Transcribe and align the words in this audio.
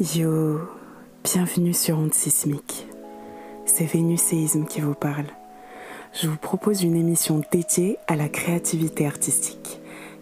Yo, 0.00 0.60
bienvenue 1.24 1.74
sur 1.74 1.98
Onde 1.98 2.14
Sismique. 2.14 2.86
C'est 3.66 3.84
Vénus 3.84 4.20
Séisme 4.20 4.64
qui 4.64 4.80
vous 4.80 4.94
parle. 4.94 5.26
Je 6.12 6.28
vous 6.28 6.36
propose 6.36 6.84
une 6.84 6.94
émission 6.94 7.42
dédiée 7.50 7.96
à 8.06 8.14
la 8.14 8.28
créativité 8.28 9.08
artistique. 9.08 9.80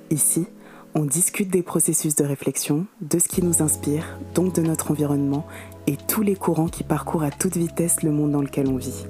Ici, 0.09 0.47
on 0.95 1.05
discute 1.05 1.51
des 1.51 1.63
processus 1.63 2.17
de 2.17 2.25
réflexion, 2.25 2.87
de 3.03 3.19
ce 3.19 3.29
qui 3.29 3.43
nous 3.43 3.61
inspire, 3.61 4.19
donc 4.35 4.55
de 4.55 4.63
notre 4.63 4.93
environnement 4.93 5.47
et 5.87 5.99
tous 5.99 6.23
les 6.23 6.37
courants 6.37 6.69
qui 6.69 6.83
parcourent 6.83 7.25
à 7.25 7.31
toute 7.31 7.59
vitesse 7.59 8.03
le 8.03 8.13
monde 8.13 8.33
dans 8.33 8.41
lequel 8.41 8.69
on 8.69 8.79
vit. 8.79 9.05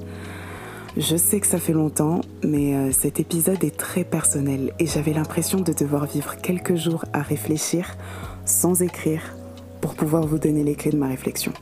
Je 0.96 1.16
sais 1.16 1.38
que 1.38 1.46
ça 1.46 1.60
fait 1.60 1.74
longtemps, 1.74 2.22
mais 2.42 2.74
euh, 2.74 2.90
cet 2.90 3.20
épisode 3.20 3.62
est 3.62 3.76
très 3.76 4.02
personnel 4.02 4.72
et 4.80 4.86
j'avais 4.86 5.12
l'impression 5.12 5.60
de 5.60 5.72
devoir 5.72 6.06
vivre 6.06 6.36
quelques 6.38 6.74
jours 6.74 7.04
à 7.12 7.22
réfléchir 7.22 7.96
sans 8.44 8.82
écrire 8.82 9.35
pour 9.86 9.94
pouvoir 9.94 10.26
vous 10.26 10.40
donner 10.40 10.64
les 10.64 10.74
clés 10.74 10.90
de 10.90 10.96
ma 10.96 11.06
réflexion. 11.06 11.52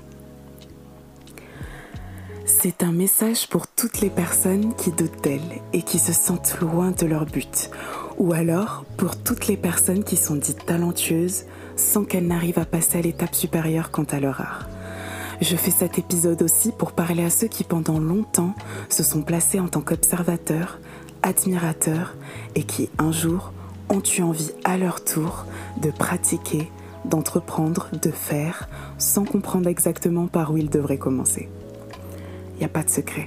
C'est 2.47 2.83
un 2.83 2.91
message 2.91 3.51
pour 3.51 3.67
toutes 3.67 4.01
les 4.01 4.09
personnes 4.09 4.75
qui 4.77 4.93
doutent 4.93 5.23
d'elles 5.23 5.61
et 5.75 5.83
qui 5.83 5.99
se 5.99 6.15
sentent 6.15 6.57
loin 6.59 6.93
de 6.93 7.05
leur 7.05 7.27
but, 7.27 7.69
ou 8.17 8.33
alors 8.33 8.87
pour 8.97 9.23
toutes 9.23 9.47
les 9.47 9.59
personnes 9.59 10.05
qui 10.05 10.17
sont 10.17 10.37
dites 10.37 10.65
talentueuses 10.65 11.45
sans 11.77 12.05
qu'elles 12.05 12.27
n'arrivent 12.27 12.59
à 12.59 12.65
passer 12.65 12.97
à 12.97 13.03
l'étape 13.03 13.35
supérieure 13.35 13.91
quant 13.91 14.05
à 14.05 14.21
leur 14.21 14.41
art. 14.41 14.71
Je 15.43 15.55
fais 15.55 15.71
cet 15.71 15.99
épisode 15.99 16.41
aussi 16.41 16.73
pour 16.73 16.93
parler 16.93 17.25
à 17.25 17.31
ceux 17.31 17.49
qui 17.49 17.63
pendant 17.63 17.99
longtemps 17.99 18.55
se 18.89 19.03
sont 19.03 19.21
placés 19.21 19.61
en 19.61 19.69
tant 19.69 19.83
qu'observateurs, 19.83 20.79
admirateurs 21.23 22.15
et 22.55 22.63
qui 22.63 22.89
un 22.97 23.13
jour 23.13 23.53
ont 23.91 24.03
eu 24.17 24.23
envie 24.23 24.53
à 24.65 24.79
leur 24.79 25.05
tour 25.05 25.45
de 25.83 25.91
pratiquer, 25.91 26.71
d'entreprendre, 27.05 27.89
de 28.01 28.11
faire, 28.11 28.69
sans 28.99 29.25
comprendre 29.25 29.69
exactement 29.69 30.27
par 30.27 30.53
où 30.53 30.57
ils 30.57 30.71
devraient 30.71 30.99
commencer. 30.99 31.49
Il 32.55 32.59
n'y 32.59 32.65
a 32.65 32.69
pas 32.69 32.83
de 32.83 32.91
secret. 32.91 33.27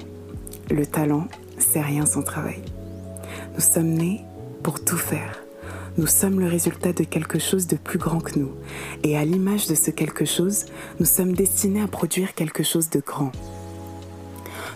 Le 0.70 0.86
talent, 0.86 1.28
c'est 1.58 1.82
rien 1.82 2.06
sans 2.06 2.24
travail. 2.24 2.62
Nous 3.56 3.62
sommes 3.62 3.94
nés 3.94 4.22
pour 4.64 4.84
tout 4.84 4.98
faire. 4.98 5.40
Nous 5.98 6.08
sommes 6.08 6.40
le 6.40 6.48
résultat 6.48 6.94
de 6.94 7.04
quelque 7.04 7.40
chose 7.40 7.66
de 7.66 7.76
plus 7.76 7.98
grand 7.98 8.20
que 8.20 8.38
nous. 8.38 8.52
Et 9.04 9.18
à 9.18 9.26
l'image 9.26 9.68
de 9.68 9.74
ce 9.74 9.90
quelque 9.90 10.26
chose, 10.26 10.66
nous 11.00 11.06
sommes 11.06 11.34
destinés 11.34 11.82
à 11.82 11.88
produire 11.88 12.36
quelque 12.36 12.64
chose 12.64 12.90
de 12.90 13.00
grand. 13.00 13.32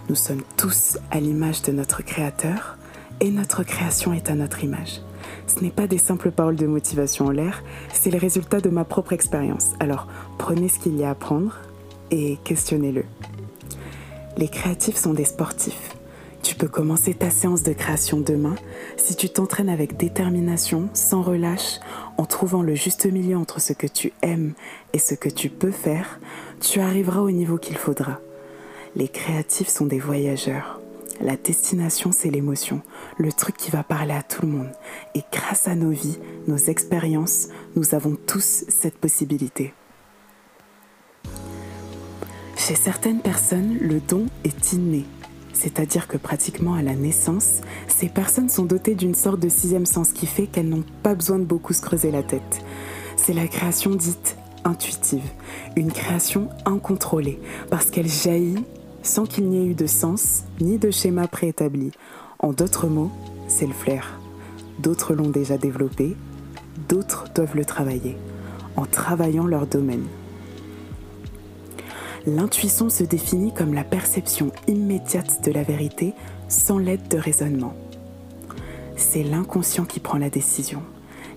Nous 0.10 0.16
sommes 0.16 0.42
tous 0.58 0.98
à 1.12 1.20
l'image 1.20 1.62
de 1.62 1.72
notre 1.72 2.04
Créateur 2.04 2.78
et 3.20 3.30
notre 3.30 3.64
création 3.64 4.14
est 4.14 4.32
à 4.32 4.36
notre 4.36 4.64
image. 4.64 5.02
Ce 5.48 5.64
n'est 5.64 5.70
pas 5.70 5.88
des 5.88 5.98
simples 5.98 6.32
paroles 6.32 6.56
de 6.56 6.68
motivation 6.68 7.26
en 7.26 7.32
l'air, 7.32 7.64
c'est 7.94 8.12
le 8.12 8.18
résultat 8.18 8.62
de 8.62 8.70
ma 8.70 8.84
propre 8.84 9.14
expérience. 9.14 9.72
Alors 9.80 10.08
prenez 10.38 10.68
ce 10.68 10.80
qu'il 10.80 10.98
y 10.98 11.04
a 11.04 11.10
à 11.12 11.16
prendre 11.16 11.58
et 12.12 12.38
questionnez-le. 12.44 13.04
Les 14.38 14.48
créatifs 14.48 14.98
sont 14.98 15.14
des 15.14 15.26
sportifs. 15.26 15.96
Tu 16.44 16.56
peux 16.56 16.68
commencer 16.68 17.14
ta 17.14 17.30
séance 17.30 17.62
de 17.62 17.74
création 17.74 18.20
demain 18.20 18.56
si 18.98 19.16
tu 19.16 19.30
t'entraînes 19.30 19.70
avec 19.70 19.98
détermination, 19.98 20.90
sans 20.94 21.22
relâche, 21.22 21.80
en 22.18 22.26
trouvant 22.26 22.64
le 22.64 22.74
juste 22.74 23.06
milieu 23.06 23.38
entre 23.38 23.62
ce 23.62 23.74
que 23.74 23.88
tu 23.88 24.12
aimes 24.22 24.54
et 24.94 25.00
ce 25.00 25.14
que 25.14 25.30
tu 25.30 25.50
peux 25.50 25.72
faire, 25.72 26.20
tu 26.60 26.80
arriveras 26.80 27.22
au 27.22 27.32
niveau 27.32 27.58
qu'il 27.58 27.78
faudra. 27.78 28.20
Les 28.96 29.08
créatifs 29.08 29.70
sont 29.70 29.86
des 29.86 30.00
voyageurs. 30.00 30.80
La 31.22 31.36
destination, 31.36 32.12
c'est 32.12 32.32
l'émotion, 32.32 32.82
le 33.22 33.32
truc 33.32 33.56
qui 33.56 33.72
va 33.72 33.84
parler 33.84 34.14
à 34.14 34.24
tout 34.24 34.42
le 34.42 34.52
monde. 34.52 34.72
Et 35.16 35.22
grâce 35.32 35.68
à 35.68 35.76
nos 35.76 35.92
vies, 35.92 36.18
nos 36.48 36.58
expériences, 36.58 37.48
nous 37.76 37.94
avons 37.94 38.18
tous 38.28 38.66
cette 38.68 38.98
possibilité. 38.98 39.74
Chez 42.58 42.76
certaines 42.76 43.22
personnes, 43.22 43.78
le 43.80 44.00
don 44.00 44.26
est 44.44 44.74
inné, 44.74 45.06
c'est-à-dire 45.54 46.08
que 46.08 46.18
pratiquement 46.18 46.74
à 46.74 46.82
la 46.82 46.96
naissance, 46.96 47.62
ces 47.88 48.10
personnes 48.10 48.50
sont 48.50 48.66
dotées 48.66 48.96
d'une 48.96 49.16
sorte 49.16 49.40
de 49.40 49.50
sixième 49.50 49.86
sens 49.86 50.12
qui 50.12 50.26
fait 50.26 50.48
qu'elles 50.48 50.70
n'ont 50.70 50.84
pas 51.04 51.16
besoin 51.16 51.40
de 51.40 51.44
beaucoup 51.44 51.74
se 51.74 51.82
creuser 51.82 52.12
la 52.12 52.24
tête. 52.24 52.64
C'est 53.18 53.34
la 53.34 53.48
création 53.48 53.92
dite 53.92 54.38
intuitive, 54.64 55.24
une 55.76 55.92
création 55.92 56.50
incontrôlée, 56.66 57.40
parce 57.70 57.90
qu'elle 57.90 58.08
jaillit 58.08 58.64
sans 59.04 59.26
qu'il 59.26 59.50
n'y 59.50 59.58
ait 59.58 59.72
eu 59.72 59.74
de 59.74 59.88
sens 59.88 60.44
ni 60.60 60.78
de 60.78 60.92
schéma 60.92 61.28
préétabli. 61.28 61.92
En 62.42 62.54
d'autres 62.54 62.88
mots, 62.88 63.12
c'est 63.48 63.68
le 63.68 63.74
flair. 63.74 64.20
D'autres 64.80 65.14
l'ont 65.14 65.30
déjà 65.30 65.60
développé, 65.60 66.16
d'autres 66.90 67.26
doivent 67.36 67.56
le 67.56 67.66
travailler, 67.66 68.18
en 68.76 68.86
travaillant 68.86 69.46
leur 69.46 69.68
domaine. 69.68 70.06
L'intuition 72.26 72.90
se 72.90 73.04
définit 73.04 73.54
comme 73.54 73.76
la 73.76 73.84
perception 73.84 74.52
immédiate 74.68 75.44
de 75.46 75.52
la 75.52 75.62
vérité 75.62 76.14
sans 76.48 76.80
l'aide 76.80 77.08
de 77.10 77.18
raisonnement. 77.18 77.76
C'est 78.96 79.24
l'inconscient 79.24 79.86
qui 79.86 80.00
prend 80.00 80.18
la 80.18 80.30
décision. 80.32 80.82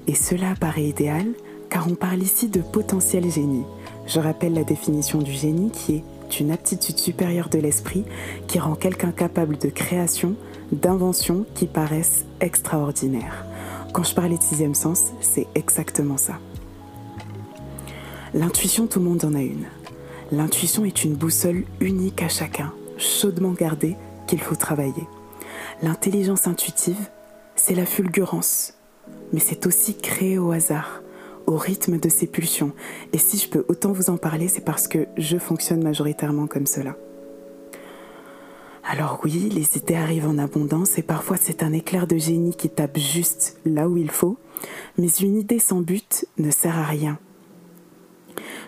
Et 0.06 0.14
cela 0.14 0.54
paraît 0.58 0.84
idéal 0.84 1.26
car 1.68 1.86
on 1.86 1.94
parle 1.94 2.22
ici 2.22 2.48
de 2.48 2.60
potentiel 2.60 3.30
génie. 3.30 3.64
Je 4.06 4.20
rappelle 4.20 4.54
la 4.54 4.64
définition 4.64 5.18
du 5.18 5.32
génie 5.32 5.70
qui 5.70 5.96
est 5.96 6.40
une 6.40 6.50
aptitude 6.50 6.98
supérieure 6.98 7.48
de 7.48 7.58
l'esprit 7.58 8.04
qui 8.46 8.58
rend 8.58 8.74
quelqu'un 8.74 9.12
capable 9.12 9.58
de 9.58 9.68
création, 9.68 10.34
d'invention 10.72 11.46
qui 11.54 11.66
paraissent 11.66 12.24
extraordinaires. 12.40 13.44
Quand 13.92 14.02
je 14.02 14.14
parlais 14.14 14.36
de 14.36 14.42
sixième 14.42 14.74
sens, 14.74 15.12
c'est 15.20 15.46
exactement 15.54 16.16
ça. 16.16 16.34
L'intuition, 18.34 18.86
tout 18.86 18.98
le 18.98 19.04
monde 19.04 19.24
en 19.24 19.34
a 19.34 19.42
une. 19.42 19.66
L'intuition 20.32 20.84
est 20.84 21.04
une 21.04 21.14
boussole 21.14 21.64
unique 21.80 22.22
à 22.22 22.28
chacun, 22.28 22.72
chaudement 22.98 23.52
gardée, 23.52 23.96
qu'il 24.26 24.40
faut 24.40 24.56
travailler. 24.56 25.06
L'intelligence 25.82 26.46
intuitive, 26.46 27.08
c'est 27.54 27.74
la 27.74 27.86
fulgurance, 27.86 28.74
mais 29.32 29.40
c'est 29.40 29.66
aussi 29.66 29.96
créer 29.96 30.38
au 30.38 30.50
hasard, 30.50 31.02
au 31.46 31.56
rythme 31.56 31.98
de 31.98 32.08
ses 32.08 32.26
pulsions. 32.26 32.72
Et 33.12 33.18
si 33.18 33.38
je 33.38 33.48
peux 33.48 33.64
autant 33.68 33.92
vous 33.92 34.10
en 34.10 34.16
parler, 34.16 34.48
c'est 34.48 34.64
parce 34.64 34.88
que 34.88 35.06
je 35.16 35.38
fonctionne 35.38 35.82
majoritairement 35.82 36.46
comme 36.46 36.66
cela. 36.66 36.96
Alors 38.86 39.20
oui, 39.24 39.48
les 39.50 39.78
idées 39.78 39.94
arrivent 39.94 40.28
en 40.28 40.36
abondance 40.36 40.98
et 40.98 41.02
parfois 41.02 41.38
c'est 41.40 41.62
un 41.62 41.72
éclair 41.72 42.06
de 42.06 42.18
génie 42.18 42.54
qui 42.54 42.68
tape 42.68 42.98
juste 42.98 43.58
là 43.64 43.88
où 43.88 43.96
il 43.96 44.10
faut, 44.10 44.36
mais 44.98 45.08
une 45.08 45.36
idée 45.36 45.58
sans 45.58 45.80
but 45.80 46.26
ne 46.36 46.50
sert 46.50 46.78
à 46.78 46.84
rien. 46.84 47.18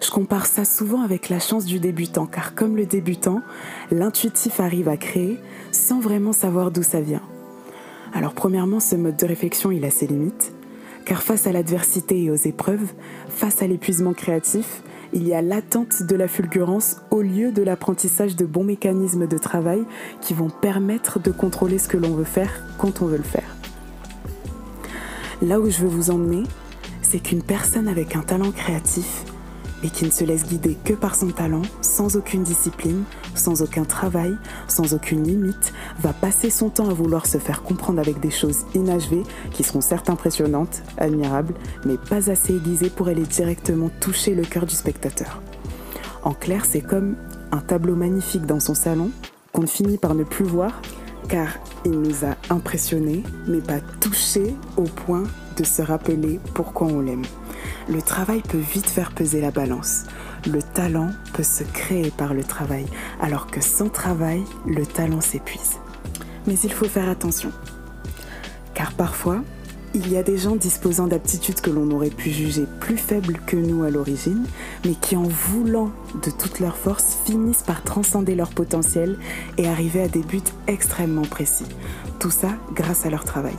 Je 0.03 0.10
compare 0.10 0.47
ça 0.47 0.65
souvent 0.65 1.03
avec 1.03 1.28
la 1.28 1.38
chance 1.38 1.66
du 1.66 1.81
débutant, 1.81 2.26
car 2.26 2.55
comme 2.55 2.76
le 2.76 2.87
débutant, 2.87 3.43
l'intuitif 3.91 4.60
arrive 4.60 4.88
à 4.88 4.97
créer 4.97 5.38
sans 5.71 6.00
vraiment 6.00 6.32
savoir 6.32 6.71
d'où 6.71 6.82
ça 6.82 7.00
vient. 7.00 7.22
Alors 8.15 8.32
premièrement, 8.32 8.81
ce 8.81 8.97
mode 8.97 9.16
de 9.16 9.26
réflexion, 9.26 9.71
il 9.71 9.84
a 9.84 9.91
ses 9.91 10.06
limites, 10.06 10.53
car 11.05 11.22
face 11.22 11.47
à 11.47 11.53
l'adversité 11.53 12.22
et 12.22 12.31
aux 12.31 12.34
épreuves, 12.34 12.94
face 13.28 13.62
à 13.62 13.66
l'épuisement 13.66 14.15
créatif, 14.15 14.82
il 15.16 15.27
y 15.27 15.32
a 15.32 15.41
l'attente 15.41 16.03
de 16.03 16.15
la 16.15 16.28
fulgurance 16.28 16.97
au 17.10 17.22
lieu 17.22 17.50
de 17.50 17.62
l'apprentissage 17.62 18.37
de 18.37 18.44
bons 18.44 18.65
mécanismes 18.65 19.27
de 19.27 19.38
travail 19.38 19.82
qui 20.21 20.34
vont 20.34 20.50
permettre 20.50 21.19
de 21.19 21.31
contrôler 21.31 21.78
ce 21.78 21.88
que 21.88 21.97
l'on 21.97 22.10
veut 22.10 22.25
faire 22.25 22.62
quand 22.77 23.00
on 23.00 23.06
veut 23.06 23.16
le 23.16 23.22
faire. 23.22 23.56
Là 25.41 25.59
où 25.59 25.71
je 25.71 25.78
veux 25.78 25.88
vous 25.88 26.10
emmener, 26.10 26.43
c'est 27.00 27.21
qu'une 27.21 27.43
personne 27.43 27.88
avec 27.88 28.15
un 28.15 28.21
talent 28.21 28.50
créatif 28.50 29.25
et 29.87 29.91
qui 29.91 30.05
ne 30.05 30.11
se 30.11 30.25
laisse 30.25 30.45
guider 30.45 30.77
que 30.85 30.95
par 30.95 31.15
son 31.15 31.29
talent, 31.29 31.63
sans 31.81 32.17
aucune 32.17 32.43
discipline, 32.43 33.05
sans 33.37 33.63
aucun 33.63 33.85
travail, 33.85 34.37
sans 34.67 34.95
aucune 34.95 35.23
limite, 35.23 35.73
va 36.01 36.13
passer 36.13 36.51
son 36.51 36.71
temps 36.71 36.91
à 36.91 36.93
vouloir 36.93 37.27
se 37.27 37.39
faire 37.39 37.63
comprendre 37.63 38.01
avec 38.01 38.19
des 38.19 38.33
choses 38.33 38.67
inachevées 38.75 39.23
qui 39.53 39.62
seront 39.62 39.81
certes 39.81 40.11
impressionnantes, 40.11 40.83
admirables, 40.99 41.55
mais 41.85 41.97
pas 41.97 42.31
assez 42.31 42.56
aiguisées 42.56 42.91
pour 42.91 43.06
aller 43.06 43.23
directement 43.23 43.91
toucher 44.00 44.35
le 44.35 44.43
cœur 44.43 44.67
du 44.67 44.75
spectateur. 44.75 45.41
En 46.25 46.35
clair, 46.35 46.65
c'est 46.65 46.81
comme 46.81 47.15
un 47.53 47.61
tableau 47.61 47.94
magnifique 47.94 48.44
dans 48.44 48.61
son 48.61 48.75
salon 48.75 49.11
qu'on 49.53 49.69
finit 49.69 49.99
par 49.99 50.17
ne 50.17 50.25
plus 50.25 50.44
voir 50.44 50.82
car 51.29 51.49
il 51.85 51.93
nous 51.93 52.25
a 52.25 52.37
impressionnés, 52.50 53.23
mais 53.47 53.61
pas 53.61 53.81
touchés 54.00 54.55
au 54.77 54.82
point 54.82 55.25
de 55.56 55.65
se 55.65 55.82
rappeler 55.82 56.41
pourquoi 56.55 56.89
on 56.89 57.00
l'aime. 57.00 57.25
Le 57.89 58.03
travail 58.03 58.43
peut 58.43 58.59
vite 58.59 58.89
faire 58.89 59.13
peser 59.13 59.41
la 59.41 59.51
balance. 59.51 60.05
Le 60.47 60.63
talent 60.63 61.11
peut 61.33 61.43
se 61.43 61.65
créer 61.65 62.11
par 62.11 62.35
le 62.35 62.45
travail, 62.45 62.87
alors 63.21 63.47
que 63.47 63.61
sans 63.61 63.89
travail, 63.89 64.43
le 64.67 64.87
talent 64.87 65.21
s'épuise. 65.21 65.77
Mais 66.47 66.59
il 66.59 66.73
faut 66.73 66.89
faire 66.89 67.09
attention. 67.09 67.51
Car 68.75 68.93
parfois, 68.93 69.43
il 69.95 70.13
y 70.13 70.19
a 70.19 70.23
des 70.23 70.37
gens 70.37 70.57
disposant 70.57 71.07
d'aptitudes 71.07 71.63
que 71.63 71.71
l'on 71.71 71.91
aurait 71.91 72.11
pu 72.11 72.31
juger 72.31 72.67
plus 72.81 72.99
faibles 72.99 73.41
que 73.47 73.57
nous 73.57 73.83
à 73.83 73.89
l'origine, 73.89 74.45
mais 74.85 74.93
qui 74.93 75.17
en 75.17 75.23
voulant 75.23 75.91
de 76.23 76.31
toute 76.31 76.61
leur 76.61 76.77
force 76.77 77.17
finissent 77.25 77.63
par 77.63 77.83
transcender 77.83 78.35
leur 78.35 78.51
potentiel 78.51 79.19
et 79.57 79.67
arriver 79.67 80.03
à 80.03 80.09
des 80.09 80.21
buts 80.21 80.43
extrêmement 80.67 81.23
précis. 81.23 81.65
Tout 82.19 82.31
ça 82.31 82.51
grâce 82.75 83.07
à 83.07 83.11
leur 83.11 83.25
travail. 83.25 83.57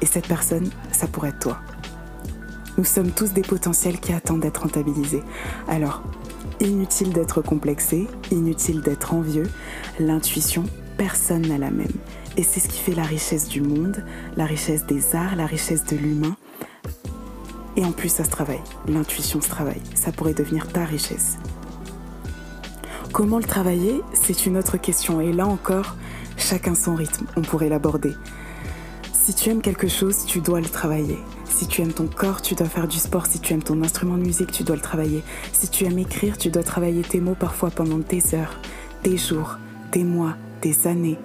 Et 0.00 0.06
cette 0.06 0.28
personne, 0.28 0.70
ça 0.92 1.06
pourrait 1.08 1.28
être 1.28 1.40
toi. 1.40 1.58
Nous 2.78 2.84
sommes 2.84 3.10
tous 3.10 3.32
des 3.32 3.42
potentiels 3.42 3.98
qui 4.00 4.12
attendent 4.12 4.40
d'être 4.40 4.62
rentabilisés. 4.62 5.22
Alors, 5.68 6.02
Inutile 6.60 7.12
d'être 7.12 7.42
complexé, 7.42 8.06
inutile 8.30 8.80
d'être 8.80 9.12
envieux, 9.12 9.48
l'intuition, 10.00 10.64
personne 10.96 11.42
n'a 11.42 11.58
la 11.58 11.70
même. 11.70 11.92
Et 12.38 12.42
c'est 12.42 12.60
ce 12.60 12.68
qui 12.68 12.78
fait 12.78 12.94
la 12.94 13.02
richesse 13.02 13.46
du 13.46 13.60
monde, 13.60 14.02
la 14.38 14.46
richesse 14.46 14.86
des 14.86 15.14
arts, 15.14 15.36
la 15.36 15.44
richesse 15.44 15.84
de 15.84 15.96
l'humain. 15.96 16.34
Et 17.76 17.84
en 17.84 17.92
plus, 17.92 18.08
ça 18.08 18.24
se 18.24 18.30
travaille. 18.30 18.62
L'intuition 18.88 19.42
se 19.42 19.50
travaille. 19.50 19.82
Ça 19.94 20.12
pourrait 20.12 20.32
devenir 20.32 20.66
ta 20.68 20.86
richesse. 20.86 21.36
Comment 23.12 23.36
le 23.36 23.44
travailler? 23.44 24.00
C'est 24.14 24.46
une 24.46 24.56
autre 24.56 24.78
question. 24.78 25.20
Et 25.20 25.34
là 25.34 25.46
encore, 25.46 25.94
chacun 26.38 26.74
son 26.74 26.94
rythme. 26.94 27.26
On 27.36 27.42
pourrait 27.42 27.68
l'aborder. 27.68 28.14
Si 29.12 29.34
tu 29.34 29.50
aimes 29.50 29.60
quelque 29.60 29.88
chose, 29.88 30.24
tu 30.24 30.40
dois 30.40 30.62
le 30.62 30.68
travailler. 30.68 31.18
Si 31.56 31.66
tu 31.66 31.80
aimes 31.80 31.94
ton 31.94 32.06
corps, 32.06 32.42
tu 32.42 32.54
dois 32.54 32.68
faire 32.68 32.86
du 32.86 32.98
sport. 32.98 33.24
Si 33.24 33.40
tu 33.40 33.54
aimes 33.54 33.62
ton 33.62 33.82
instrument 33.82 34.18
de 34.18 34.22
musique, 34.22 34.52
tu 34.52 34.62
dois 34.62 34.76
le 34.76 34.82
travailler. 34.82 35.22
Si 35.54 35.70
tu 35.70 35.86
aimes 35.86 35.98
écrire, 35.98 36.36
tu 36.36 36.50
dois 36.50 36.62
travailler 36.62 37.00
tes 37.00 37.18
mots 37.18 37.34
parfois 37.34 37.70
pendant 37.70 37.96
des 37.96 38.34
heures, 38.34 38.60
des 39.02 39.16
jours, 39.16 39.56
des 39.90 40.04
mois, 40.04 40.36
des 40.60 40.86
années. 40.86 41.16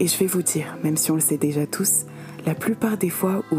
Et 0.00 0.08
je 0.08 0.18
vais 0.18 0.26
vous 0.26 0.42
dire, 0.42 0.76
même 0.82 0.96
si 0.96 1.12
on 1.12 1.14
le 1.14 1.20
sait 1.20 1.38
déjà 1.38 1.68
tous, 1.68 2.06
la 2.44 2.56
plupart 2.56 2.98
des 2.98 3.10
fois 3.10 3.44
où 3.52 3.58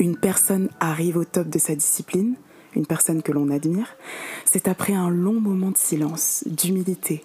une 0.00 0.16
personne 0.16 0.68
arrive 0.80 1.16
au 1.16 1.24
top 1.24 1.48
de 1.48 1.60
sa 1.60 1.76
discipline, 1.76 2.34
une 2.74 2.86
personne 2.86 3.22
que 3.22 3.32
l'on 3.32 3.50
admire, 3.50 3.96
c'est 4.44 4.68
après 4.68 4.94
un 4.94 5.10
long 5.10 5.40
moment 5.40 5.70
de 5.70 5.78
silence, 5.78 6.44
d'humilité. 6.46 7.24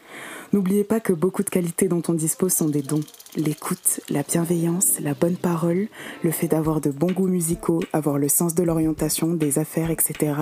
N'oubliez 0.54 0.84
pas 0.84 1.00
que 1.00 1.14
beaucoup 1.14 1.44
de 1.44 1.50
qualités 1.50 1.88
dont 1.88 2.04
on 2.08 2.14
dispose 2.14 2.54
sont 2.54 2.70
des 2.70 2.82
dons. 2.82 3.04
L'écoute, 3.36 4.02
la 4.10 4.24
bienveillance, 4.24 5.00
la 5.00 5.14
bonne 5.14 5.36
parole, 5.36 5.88
le 6.24 6.32
fait 6.32 6.48
d'avoir 6.48 6.82
de 6.82 6.90
bons 6.90 7.12
goûts 7.12 7.28
musicaux, 7.28 7.82
avoir 7.94 8.18
le 8.18 8.30
sens 8.30 8.56
de 8.56 8.64
l'orientation, 8.64 9.34
des 9.34 9.60
affaires, 9.60 9.92
etc. 9.92 10.34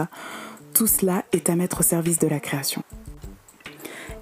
Tout 0.74 0.88
cela 0.88 1.24
est 1.32 1.50
à 1.50 1.56
mettre 1.56 1.80
au 1.80 1.84
service 1.84 2.20
de 2.20 2.28
la 2.28 2.40
création. 2.40 2.84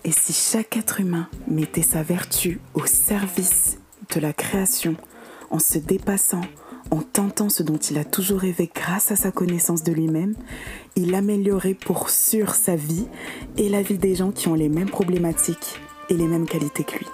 Et 0.06 0.12
si 0.12 0.34
chaque 0.34 0.78
être 0.78 1.00
humain 1.00 1.28
mettait 1.48 1.82
sa 1.82 2.04
vertu 2.04 2.60
au 2.74 2.86
service 2.86 3.78
de 4.14 4.20
la 4.20 4.34
création, 4.34 4.96
en 5.50 5.60
se 5.60 5.78
dépassant, 5.78 6.42
en 6.92 7.02
tentant 7.02 7.50
ce 7.50 7.64
dont 7.64 7.78
il 7.78 7.98
a 7.98 8.04
toujours 8.04 8.40
rêvé 8.40 8.70
grâce 8.74 9.12
à 9.12 9.16
sa 9.16 9.32
connaissance 9.32 9.84
de 9.84 9.92
lui-même, 9.92 10.36
il 10.96 11.16
améliorerait 11.16 11.74
pour 11.74 12.10
sûr 12.10 12.56
sa 12.56 12.76
vie 12.76 13.08
et 13.58 13.70
la 13.70 13.82
vie 13.82 13.98
des 13.98 14.16
gens 14.16 14.32
qui 14.32 14.48
ont 14.48 14.54
les 14.54 14.70
mêmes 14.70 14.90
problématiques 14.90 15.80
et 16.10 16.16
les 16.16 16.28
mêmes 16.28 16.46
qualités 16.46 16.84
que 16.84 17.00
lui. 17.00 17.08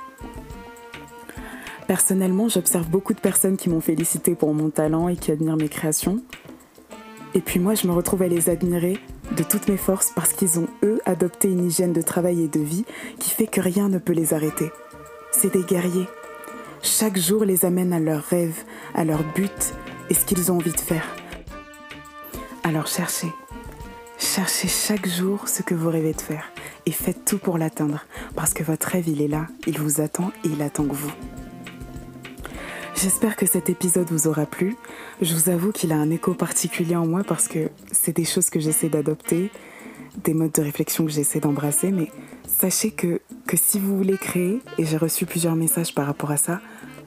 Personnellement, 1.88 2.50
j'observe 2.50 2.88
beaucoup 2.88 3.14
de 3.14 3.20
personnes 3.20 3.58
qui 3.58 3.70
m'ont 3.70 3.82
félicité 3.82 4.36
pour 4.36 4.54
mon 4.54 4.70
talent 4.70 5.10
et 5.10 5.16
qui 5.16 5.32
admirent 5.32 5.58
mes 5.58 5.70
créations. 5.70 6.22
Et 7.34 7.42
puis 7.42 7.60
moi, 7.60 7.74
je 7.74 7.88
me 7.88 7.94
retrouve 7.94 8.22
à 8.22 8.28
les 8.28 8.50
admirer 8.50 9.00
de 9.36 9.44
toutes 9.44 9.68
mes 9.68 9.78
forces 9.78 10.12
parce 10.16 10.34
qu'ils 10.34 10.60
ont, 10.60 10.68
eux, 10.84 11.00
adopté 11.06 11.50
une 11.50 11.66
hygiène 11.66 11.94
de 11.94 12.02
travail 12.02 12.44
et 12.44 12.48
de 12.48 12.60
vie 12.60 12.86
qui 13.20 13.30
fait 13.32 13.48
que 13.48 13.62
rien 13.62 13.90
ne 13.90 13.98
peut 13.98 14.14
les 14.14 14.34
arrêter. 14.34 14.72
C'est 15.32 15.54
des 15.54 15.64
guerriers. 15.64 16.08
Chaque 16.82 17.18
jour 17.18 17.44
les 17.44 17.66
amène 17.66 17.94
à 17.94 18.00
leurs 18.00 18.24
rêves, 18.24 18.64
à 18.94 19.04
leur 19.04 19.24
but 19.34 19.74
et 20.10 20.14
ce 20.14 20.26
qu'ils 20.26 20.52
ont 20.52 20.56
envie 20.56 20.72
de 20.72 20.80
faire. 20.80 21.16
Alors 22.64 22.88
cherchez. 22.88 23.32
Cherchez 24.18 24.68
chaque 24.68 25.08
jour 25.08 25.48
ce 25.48 25.62
que 25.62 25.76
vous 25.76 25.90
rêvez 25.90 26.14
de 26.14 26.22
faire 26.22 26.52
et 26.86 26.92
faites 26.92 27.26
tout 27.26 27.38
pour 27.38 27.58
l'atteindre 27.58 28.06
parce 28.36 28.54
que 28.54 28.64
votre 28.64 28.88
rêve, 28.88 29.08
il 29.08 29.22
est 29.22 29.28
là, 29.28 29.48
il 29.68 29.80
vous 29.80 30.02
attend 30.02 30.32
et 30.44 30.50
il 30.50 30.62
attend 30.62 30.86
que 30.86 30.94
vous. 30.94 31.12
J'espère 32.96 33.38
que 33.38 33.46
cet 33.46 33.70
épisode 33.70 34.10
vous 34.10 34.28
aura 34.28 34.46
plu. 34.46 34.76
Je 35.22 35.34
vous 35.34 35.50
avoue 35.50 35.72
qu'il 35.72 35.94
a 35.94 35.96
un 35.96 36.10
écho 36.10 36.34
particulier 36.34 36.98
en 36.98 37.08
moi 37.08 37.24
parce 37.26 37.48
que 37.48 37.70
c'est 37.92 38.16
des 38.16 38.26
choses 38.26 38.50
que 38.50 38.60
j'essaie 38.60 38.90
d'adopter, 38.90 39.52
des 40.24 40.34
modes 40.34 40.52
de 40.52 40.62
réflexion 40.62 41.06
que 41.06 41.12
j'essaie 41.12 41.40
d'embrasser, 41.40 41.92
mais 41.92 42.12
sachez 42.58 42.92
que, 42.92 43.22
que 43.48 43.58
si 43.58 43.80
vous 43.80 43.98
voulez 43.98 44.18
créer, 44.18 44.62
et 44.78 44.86
j'ai 44.86 44.98
reçu 44.98 45.26
plusieurs 45.26 45.56
messages 45.56 45.94
par 45.94 46.06
rapport 46.06 46.32
à 46.32 46.38
ça, 46.38 46.60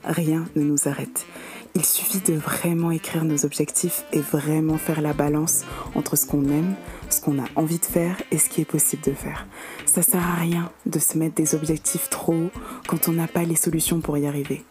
rien 0.05 0.45
ne 0.57 0.63
nous 0.63 0.89
arrête. 0.89 1.27
Il 1.75 1.85
suffit 1.85 2.21
de 2.21 2.35
vraiment 2.35 2.91
écrire 2.91 3.25
nos 3.25 3.47
objectifs 3.47 4.05
et 4.13 4.21
vraiment 4.21 4.77
faire 4.77 5.01
la 5.01 5.15
balance 5.15 5.65
entre 5.95 6.17
ce 6.17 6.27
qu'on 6.27 6.45
aime, 6.45 6.75
ce 7.09 7.21
qu'on 7.23 7.39
a 7.39 7.47
envie 7.57 7.79
de 7.79 7.85
faire 7.85 8.17
et 8.31 8.37
ce 8.37 8.51
qui 8.51 8.61
est 8.61 8.67
possible 8.67 9.03
de 9.03 9.13
faire. 9.13 9.47
Ça 9.87 10.03
sert 10.03 10.27
à 10.27 10.35
rien 10.35 10.71
de 10.85 10.99
se 10.99 11.17
mettre 11.17 11.35
des 11.35 11.55
objectifs 11.55 12.11
trop 12.11 12.35
hauts 12.35 12.51
quand 12.87 13.09
on 13.09 13.13
n'a 13.13 13.27
pas 13.27 13.45
les 13.45 13.57
solutions 13.57 14.01
pour 14.01 14.19
y 14.19 14.27
arriver. 14.27 14.65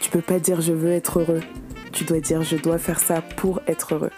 Tu 0.00 0.10
peux 0.10 0.22
pas 0.22 0.40
dire 0.40 0.60
je 0.60 0.72
veux 0.72 0.90
être 0.90 1.20
heureux. 1.20 1.42
Tu 1.92 2.04
dois 2.04 2.20
dire 2.20 2.42
je 2.42 2.56
dois 2.56 2.78
faire 2.78 2.98
ça 2.98 3.22
pour 3.22 3.60
être 3.68 3.94
heureux. 3.94 4.10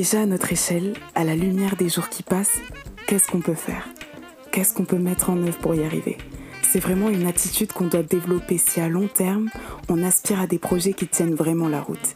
Déjà 0.00 0.22
à 0.22 0.24
notre 0.24 0.50
échelle, 0.50 0.94
à 1.14 1.24
la 1.24 1.36
lumière 1.36 1.76
des 1.76 1.90
jours 1.90 2.08
qui 2.08 2.22
passent, 2.22 2.56
qu'est-ce 3.06 3.28
qu'on 3.28 3.42
peut 3.42 3.52
faire? 3.52 3.86
Qu'est-ce 4.50 4.72
qu'on 4.72 4.86
peut 4.86 4.96
mettre 4.96 5.28
en 5.28 5.36
œuvre 5.42 5.58
pour 5.58 5.74
y 5.74 5.84
arriver? 5.84 6.16
C'est 6.62 6.80
vraiment 6.80 7.10
une 7.10 7.26
attitude 7.26 7.74
qu'on 7.74 7.84
doit 7.84 8.02
développer 8.02 8.56
si 8.56 8.80
à 8.80 8.88
long 8.88 9.08
terme, 9.08 9.50
on 9.90 10.02
aspire 10.02 10.40
à 10.40 10.46
des 10.46 10.58
projets 10.58 10.94
qui 10.94 11.06
tiennent 11.06 11.34
vraiment 11.34 11.68
la 11.68 11.82
route. 11.82 12.14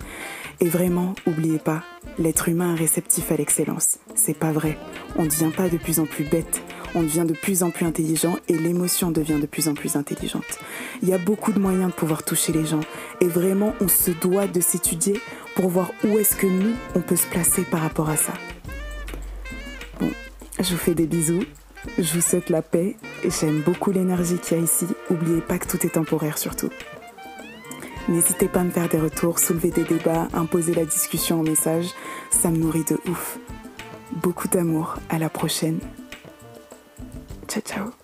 Et 0.61 0.69
vraiment, 0.71 1.13
oubliez 1.27 1.59
pas, 1.59 1.83
l'être 2.19 2.49
humain 2.49 2.75
est 2.75 2.79
réceptif 2.79 3.31
à 3.31 3.37
l'excellence. 3.37 3.99
C'est 4.15 4.39
pas 4.39 4.51
vrai. 4.51 4.79
On 5.17 5.25
ne 5.25 5.29
devient 5.29 5.53
pas 5.55 5.69
de 5.69 5.77
plus 5.77 6.01
en 6.01 6.07
plus 6.07 6.25
bête 6.25 6.63
on 6.95 7.03
devient 7.03 7.25
de 7.27 7.35
plus 7.35 7.63
en 7.63 7.71
plus 7.71 7.87
intelligent 7.87 8.37
et 8.49 8.57
l'émotion 8.57 9.11
devient 9.11 9.41
de 9.41 9.47
plus 9.47 9.69
en 9.69 9.75
plus 9.75 9.97
intelligente. 9.97 10.61
Il 11.03 11.09
y 11.09 11.13
a 11.13 11.19
beaucoup 11.19 11.53
de 11.53 11.59
moyens 11.59 11.91
de 11.91 11.95
pouvoir 11.95 12.23
toucher 12.23 12.53
les 12.53 12.65
gens 12.65 12.81
et 13.21 13.27
vraiment 13.27 13.75
on 13.81 13.89
se 13.89 14.13
doit 14.13 14.47
de 14.47 14.61
s'étudier 14.61 15.21
pour 15.55 15.69
voir 15.69 15.93
où 16.05 16.19
est-ce 16.19 16.37
que 16.37 16.47
nous, 16.47 16.75
on 16.95 17.01
peut 17.01 17.17
se 17.17 17.27
placer 17.27 17.63
par 17.63 17.81
rapport 17.81 18.09
à 18.09 18.17
ça. 18.17 18.33
Bon, 20.01 20.11
je 20.59 20.71
vous 20.71 20.79
fais 20.79 20.95
des 20.95 21.07
bisous, 21.07 21.45
je 21.99 22.15
vous 22.15 22.21
souhaite 22.21 22.51
la 22.51 22.63
paix, 22.63 22.97
j'aime 23.25 23.61
beaucoup 23.61 23.93
l'énergie 23.93 24.39
qu'il 24.39 24.59
y 24.59 24.61
a 24.61 24.65
ici, 24.65 24.87
n'oubliez 25.11 25.41
pas 25.41 25.59
que 25.59 25.67
tout 25.67 25.87
est 25.87 25.91
temporaire 25.91 26.39
surtout. 26.39 26.71
N'hésitez 28.09 28.49
pas 28.49 28.61
à 28.61 28.65
me 28.65 28.71
faire 28.71 28.89
des 28.89 28.99
retours, 28.99 29.39
soulever 29.39 29.71
des 29.71 29.85
débats, 29.85 30.29
imposer 30.35 30.75
la 30.75 30.85
discussion 30.85 31.41
en 31.41 31.43
message, 31.43 31.87
ça 32.31 32.51
me 32.51 32.59
nourrit 32.59 32.85
de 32.85 32.99
ouf. 33.09 33.39
Beaucoup 34.13 34.49
d'amour, 34.49 34.97
à 35.09 35.19
la 35.19 35.31
prochaine. 35.31 35.79
Ciao, 37.49 37.63
ciao. 37.63 38.04